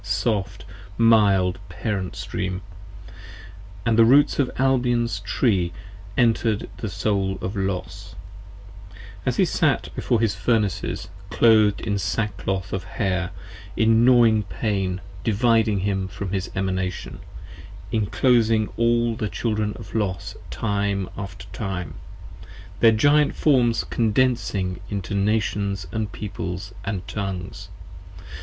[0.03, 0.65] soft,
[0.97, 2.63] mild, parent stream.
[3.85, 5.73] And the roots of Albion's Tree
[6.17, 8.15] enter'd the Soul of Los
[9.25, 13.29] 5 As he sat before his Furnaces clothed in sackcloth of hair,
[13.77, 17.19] In gnawing pain dividing him from his Emanation:
[17.91, 21.93] Inclosing all the Children of Los time after time,
[22.79, 27.69] Their Giant forms condensing into Nations & Peoples & Tongues.